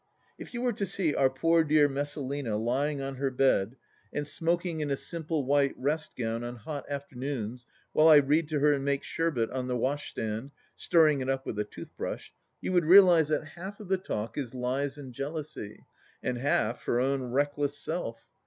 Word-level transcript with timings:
If 0.39 0.55
you 0.55 0.63
were 0.63 0.73
to 0.73 0.85
see 0.87 1.13
our 1.13 1.29
poor 1.29 1.63
dear 1.63 1.87
Messalina 1.87 2.57
lying 2.57 3.01
on 3.03 3.17
her 3.17 3.29
bed, 3.29 3.75
and 4.11 4.25
smoking 4.25 4.79
in 4.79 4.89
a 4.89 4.97
simple 4.97 5.45
white 5.45 5.75
rest 5.77 6.15
gown 6.15 6.43
on 6.43 6.55
hot 6.55 6.87
after 6.89 7.15
noons, 7.15 7.67
while 7.93 8.07
I 8.07 8.15
read 8.15 8.49
to 8.49 8.59
her 8.61 8.73
and 8.73 8.83
make 8.83 9.03
sherbet 9.03 9.51
on 9.51 9.67
the 9.67 9.77
wash 9.77 10.09
stand, 10.09 10.53
stirring 10.75 11.21
it 11.21 11.29
up 11.29 11.45
with 11.45 11.59
a 11.59 11.65
tooth 11.65 11.95
brush, 11.97 12.33
you 12.61 12.73
would 12.73 12.85
realize 12.85 13.27
that 13.27 13.49
half 13.49 13.79
of 13.79 13.89
the 13.89 13.97
talk 13.99 14.39
is 14.39 14.55
lies 14.55 14.97
and 14.97 15.13
jealousy, 15.13 15.83
and 16.23 16.39
half 16.39 16.85
her 16.85 16.99
own 16.99 17.25
reckless 17.31 17.77
self. 17.77 18.25